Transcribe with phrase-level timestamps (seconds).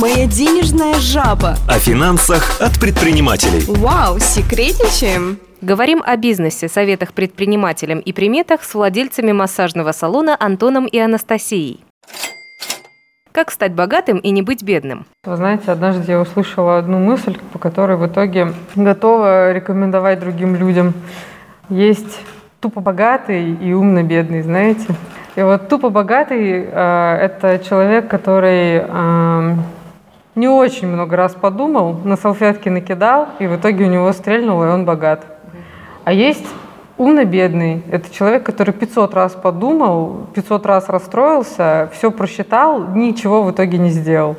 [0.00, 1.56] Моя денежная жаба.
[1.66, 3.64] О финансах от предпринимателей.
[3.66, 5.38] Вау, секретничаем?
[5.62, 11.82] Говорим о бизнесе, советах предпринимателям и приметах с владельцами массажного салона Антоном и Анастасией.
[13.32, 15.06] Как стать богатым и не быть бедным?
[15.24, 20.92] Вы знаете, однажды я услышала одну мысль, по которой в итоге готова рекомендовать другим людям.
[21.70, 22.18] Есть
[22.60, 24.88] тупо богатый и умно бедный, знаете.
[25.36, 29.56] И вот тупо богатый э, это человек, который э,
[30.36, 34.68] не очень много раз подумал, на салфетке накидал, и в итоге у него стрельнуло, и
[34.68, 35.24] он богат.
[36.04, 36.46] А есть
[36.98, 37.82] умно бедный.
[37.90, 43.90] Это человек, который 500 раз подумал, 500 раз расстроился, все просчитал, ничего в итоге не
[43.90, 44.36] сделал.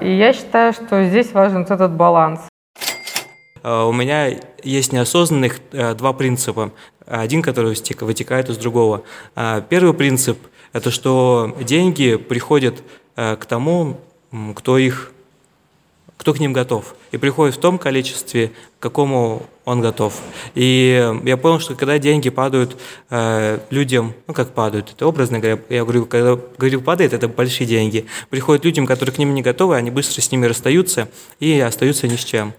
[0.00, 2.40] И я считаю, что здесь важен вот этот баланс.
[3.62, 4.28] А, у меня
[4.62, 6.72] есть неосознанных э, два принципа.
[7.06, 9.02] Один, который вытекает из другого.
[9.34, 10.38] А, первый принцип–
[10.72, 12.82] это что деньги приходят
[13.16, 13.98] э, к тому,
[14.54, 15.12] кто их
[16.18, 16.94] кто к ним готов.
[17.12, 18.48] И приходит в том количестве,
[18.78, 20.20] к какому он готов.
[20.54, 22.76] И я понял, что когда деньги падают
[23.08, 27.66] э, людям, ну как падают, это образно говоря, я говорю, когда говорю падает, это большие
[27.66, 28.06] деньги.
[28.30, 32.16] Приходят людям, которые к ним не готовы, они быстро с ними расстаются и остаются ни
[32.16, 32.52] с чем.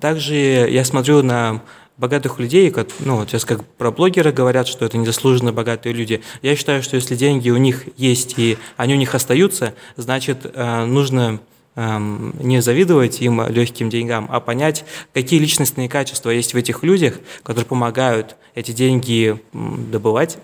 [0.00, 1.62] Также я смотрю на
[1.96, 6.22] богатых людей, ну, вот сейчас как про блогеры говорят, что это незаслуженно богатые люди.
[6.42, 10.84] Я считаю, что если деньги у них есть и они у них остаются, значит, э,
[10.84, 11.40] нужно эм,
[11.76, 17.66] не завидовать им легким деньгам, а понять, какие личностные качества есть в этих людях, которые
[17.66, 20.38] помогают эти деньги добывать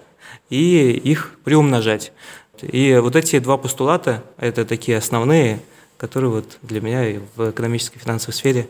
[0.51, 2.13] и их приумножать.
[2.61, 5.61] И вот эти два постулата– это такие основные–
[6.03, 8.67] которые вот для меня и в экономической и финансовой сфере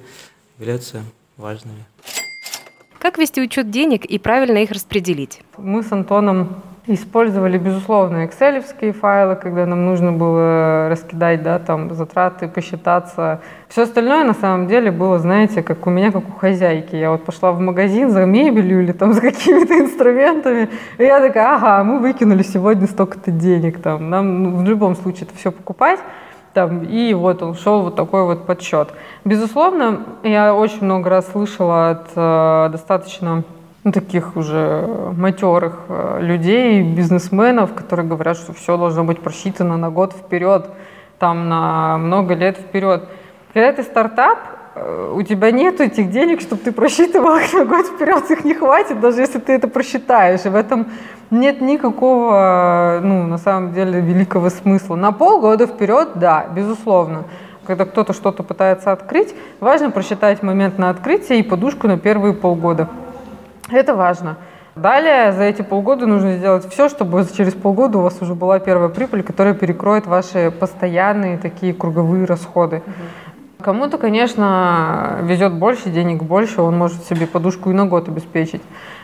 [0.58, 1.02] являются
[1.38, 1.82] важными.
[2.98, 5.40] Как вести учет денег и правильно их распределить?
[5.56, 12.48] Мы с Антоном использовали, безусловно, excel файлы, когда нам нужно было раскидать да, там, затраты,
[12.48, 13.40] посчитаться.
[13.68, 16.96] Все остальное, на самом деле, было, знаете, как у меня, как у хозяйки.
[16.96, 21.54] Я вот пошла в магазин за мебелью или там за какими-то инструментами, и я такая,
[21.54, 23.80] ага, мы выкинули сегодня столько-то денег.
[23.80, 24.10] Там.
[24.10, 26.00] Нам ну, в любом случае это все покупать.
[26.52, 28.88] Там, и вот он шел вот такой вот подсчет.
[29.24, 33.44] Безусловно, я очень много раз слышала от э, достаточно
[33.90, 40.12] таких уже матерых э, людей, бизнесменов, которые говорят, что все должно быть просчитано на год
[40.12, 40.70] вперед,
[41.18, 43.08] там на много лет вперед.
[43.52, 44.38] Когда ты стартап,
[44.76, 48.54] э, у тебя нет этих денег, чтобы ты просчитывал их на год вперед, их не
[48.54, 50.44] хватит, даже если ты это просчитаешь.
[50.44, 50.86] И в этом
[51.32, 54.94] нет никакого, ну, на самом деле, великого смысла.
[54.94, 57.24] На полгода вперед, да, безусловно.
[57.66, 62.88] Когда кто-то что-то пытается открыть, важно просчитать момент на открытие и подушку на первые полгода.
[63.72, 64.36] Это важно.
[64.76, 68.88] Далее за эти полгода нужно сделать все, чтобы через полгода у вас уже была первая
[68.88, 72.76] прибыль, которая перекроет ваши постоянные такие круговые расходы.
[72.76, 72.92] Угу.
[73.62, 78.62] Кому-то, конечно, везет больше, денег больше, он может себе подушку и на год обеспечить.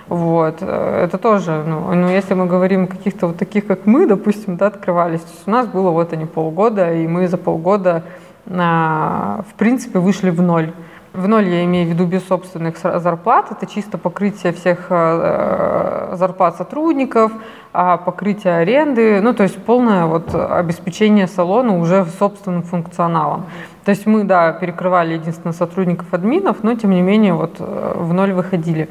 [0.08, 0.62] Вот.
[0.62, 4.66] Это тоже, ну, ну, если мы говорим о каких-то вот таких, как мы, допустим, да,
[4.66, 8.04] открывались, то есть у нас было вот они полгода, и мы за полгода,
[8.46, 10.72] а, в принципе, вышли в ноль.
[11.18, 16.54] В ноль я имею в виду без собственных зарплат, это чисто покрытие всех э, зарплат
[16.56, 17.32] сотрудников,
[17.72, 23.46] а покрытие аренды, ну то есть полное вот обеспечение салона уже собственным функционалом.
[23.84, 28.14] То есть мы, да, перекрывали единственно сотрудников админов, но тем не менее вот э, в
[28.14, 28.88] ноль выходили.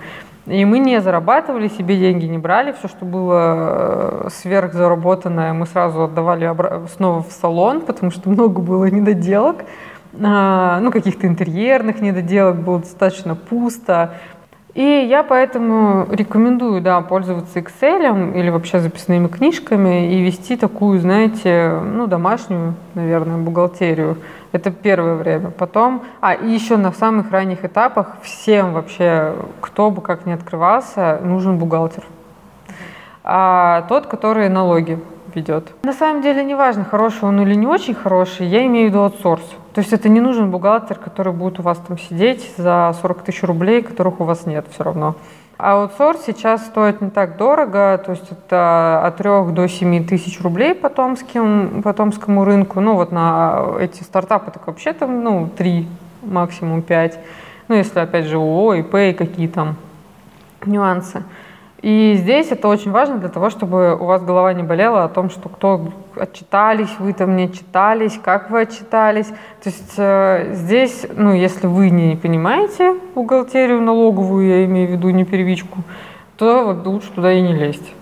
[0.47, 6.03] И мы не зарабатывали, себе деньги не брали, все, что было э, сверхзаработанное, мы сразу
[6.03, 6.53] отдавали
[6.93, 9.63] снова в салон, потому что много было недоделок,
[10.13, 14.13] ну, каких-то интерьерных недоделок, было достаточно пусто.
[14.77, 21.79] И я поэтому рекомендую, да, пользоваться Excel или вообще записными книжками и вести такую, знаете,
[21.83, 24.17] ну, домашнюю, наверное, бухгалтерию.
[24.51, 25.49] Это первое время.
[25.49, 31.19] Потом, а и еще на самых ранних этапах всем вообще, кто бы как ни открывался,
[31.23, 32.03] нужен бухгалтер.
[33.29, 34.97] А тот, который налоги
[35.35, 35.73] ведет.
[35.83, 39.03] На самом деле не важно, хороший он или не очень хороший, я имею в виду
[39.03, 39.43] аутсорс.
[39.73, 43.43] То есть это не нужен бухгалтер, который будет у вас там сидеть за 40 тысяч
[43.43, 45.15] рублей, которых у вас нет все равно.
[45.57, 50.73] Аутсорс сейчас стоит не так дорого, то есть это от 3 до 7 тысяч рублей
[50.73, 52.79] по томским, по томскому рынку.
[52.79, 55.85] Ну вот на эти стартапы так вообще там ну, 3,
[56.21, 57.19] максимум 5.
[57.67, 59.75] Ну если опять же ООО, ИП и какие там
[60.65, 61.23] нюансы.
[61.87, 65.29] И здесь это очень важно для того, чтобы у вас голова не болела о том,
[65.29, 69.27] что кто отчитались, вы там не отчитались, как вы отчитались.
[69.27, 75.11] То есть э, здесь, ну, если вы не понимаете бухгалтерию налоговую, я имею в виду
[75.11, 75.77] не первичку,
[76.35, 77.93] то вот лучше туда и не лезть.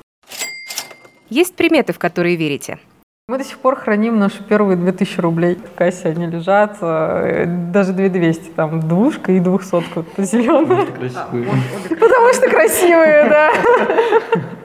[1.29, 2.79] Есть приметы, в которые верите?
[3.27, 5.55] Мы до сих пор храним наши первые 2000 рублей.
[5.55, 10.85] В кассе они лежат, э, даже 2200, там двушка и двухсотка зеленая.
[11.89, 13.51] Потому что красивые, да.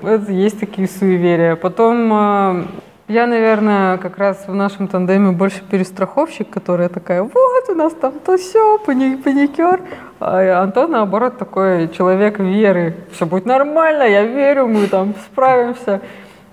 [0.03, 1.57] Вот есть такие суеверия.
[1.57, 2.65] Потом э,
[3.09, 8.13] я, наверное, как раз в нашем тандеме больше перестраховщик, которая такая, вот у нас там
[8.21, 9.81] то все, паникер.
[10.21, 12.95] А Антон, наоборот, такой человек веры.
[13.13, 16.03] Все будет нормально, я верю, мы там справимся.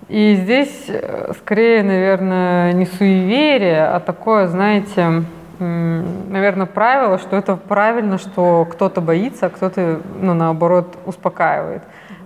[0.10, 5.24] И здесь э, скорее, наверное, не суеверие, а такое, знаете,
[5.60, 11.82] наверное, правило, что это правильно, что кто-то боится, а кто-то, ну, наоборот, успокаивает.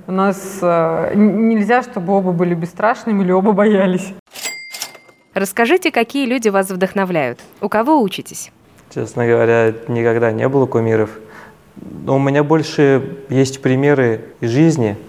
[0.06, 4.14] У нас э, нельзя, чтобы оба были бесстрашными или оба боялись.
[5.34, 7.40] Расскажите, какие люди вас вдохновляют?
[7.62, 8.52] У кого учитесь?
[8.94, 11.10] Честно говоря, никогда не было кумиров.
[12.06, 14.98] Но у меня больше есть примеры из жизни–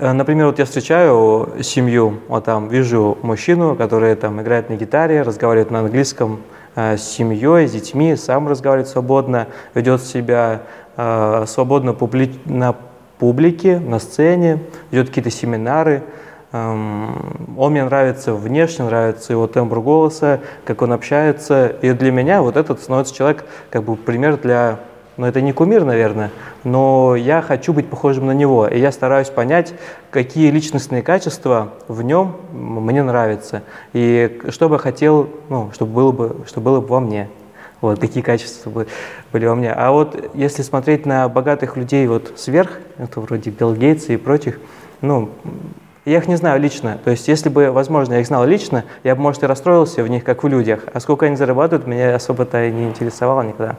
[0.00, 5.70] например, вот я встречаю семью, вот там вижу мужчину, который там играет на гитаре, разговаривает
[5.70, 6.40] на английском
[6.74, 10.62] э, с семьей, с детьми, сам разговаривает свободно, ведет себя
[10.96, 12.74] э, свободно публи на
[13.18, 14.60] публике, на сцене,
[14.90, 16.02] ведет какие-то семинары.
[16.52, 21.68] Эм, он мне нравится внешне, нравится его тембр голоса, как он общается.
[21.82, 24.80] И для меня вот этот становится человек как бы пример для
[25.20, 26.30] но это не кумир, наверное,
[26.64, 29.74] но я хочу быть похожим на него, и я стараюсь понять,
[30.10, 33.62] какие личностные качества в нем мне нравятся,
[33.92, 37.28] и что бы я хотел, ну, чтобы было бы, чтобы было бы во мне.
[37.82, 38.86] Вот, какие качества
[39.30, 39.72] были во мне.
[39.72, 44.58] А вот если смотреть на богатых людей вот сверх, это вроде Билл Гейтса и прочих,
[45.02, 45.28] ну,
[46.06, 46.98] я их не знаю лично.
[47.04, 50.08] То есть, если бы, возможно, я их знал лично, я бы, может, и расстроился в
[50.08, 50.84] них, как в людях.
[50.94, 53.76] А сколько они зарабатывают, меня особо-то и не интересовало никогда.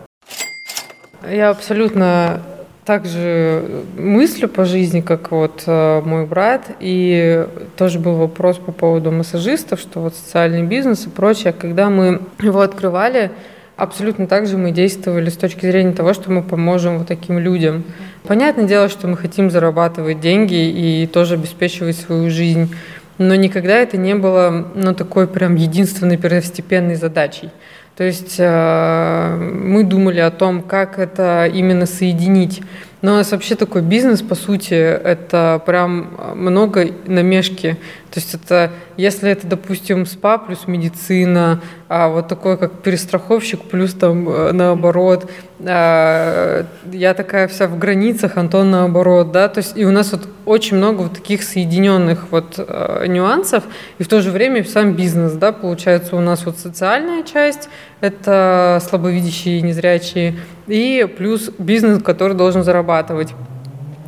[1.30, 2.42] Я абсолютно
[2.86, 6.64] так же мыслю по жизни, как вот э, мой брат.
[6.80, 7.46] И
[7.78, 11.54] тоже был вопрос по поводу массажистов, что вот социальный бизнес и прочее.
[11.54, 13.32] Когда мы его открывали,
[13.78, 17.84] абсолютно так же мы действовали с точки зрения того, что мы поможем вот таким людям.
[18.24, 22.74] Понятное дело, что мы хотим зарабатывать деньги и тоже обеспечивать свою жизнь.
[23.20, 27.52] Но никогда это не было ну, такой прям единственной первостепенной задачей.
[27.96, 32.62] То есть э, мы думали о том, как это именно соединить.
[33.02, 37.78] Но у нас вообще такой бизнес, по сути, это прям много намешки.
[38.12, 43.94] То есть это, если это, допустим, СПА плюс медицина, а вот такой как перестраховщик плюс
[43.94, 45.32] там э, наоборот,
[45.66, 50.28] а, я такая вся в границах, Антон наоборот, да, то есть и у нас вот
[50.46, 53.64] очень много вот таких соединенных вот э, нюансов,
[53.98, 57.70] и в то же время сам бизнес, да, получается у нас вот социальная часть,
[58.02, 60.36] это слабовидящие незрячие,
[60.68, 63.34] и плюс бизнес, который должен зарабатывать.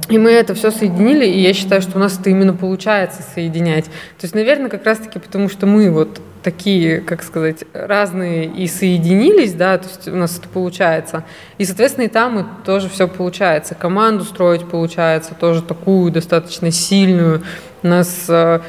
[0.10, 3.86] И мы это все соединили, и я считаю, что у нас это именно получается соединять.
[3.86, 9.54] То есть, наверное, как раз-таки потому, что мы вот такие, как сказать, разные и соединились,
[9.54, 11.24] да, то есть у нас это получается.
[11.58, 13.76] И, соответственно, и там и тоже все получается.
[13.76, 17.42] Команду строить получается тоже такую достаточно сильную.
[17.82, 18.60] У нас э,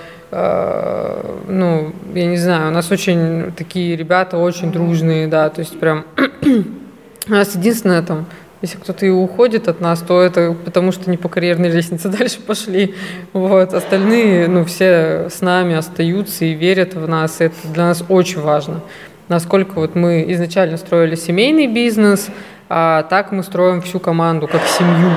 [1.49, 6.05] ну, я не знаю, у нас очень такие ребята очень дружные, да, то есть прям
[7.29, 8.27] у нас единственное там
[8.65, 12.41] если кто-то и уходит от нас, то это потому, что не по карьерной лестнице дальше
[12.41, 12.95] пошли.
[13.35, 13.75] Вот.
[13.75, 17.43] Остальные, ну, все с нами остаются и верят в нас.
[17.43, 18.81] И это для нас очень важно.
[19.29, 22.29] Насколько вот мы изначально строили семейный бизнес,
[22.71, 25.11] а так мы строим всю команду как семью.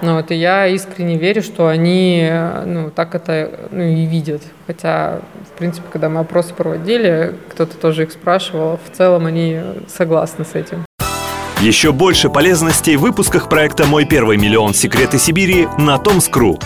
[0.00, 2.30] Ну, вот, и я искренне верю, что они
[2.64, 4.42] ну, так это ну, и видят.
[4.66, 5.20] Хотя,
[5.54, 10.54] в принципе, когда мы опросы проводили, кто-то тоже их спрашивал, в целом они согласны с
[10.54, 10.84] этим.
[11.60, 14.74] Еще больше полезностей в выпусках проекта «Мой первый миллион.
[14.74, 16.58] Секреты Сибири» на Томскру.